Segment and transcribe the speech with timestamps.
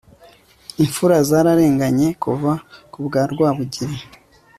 [0.83, 2.51] imfura za rarenganye kuva
[2.91, 3.97] ku bwa rwabugili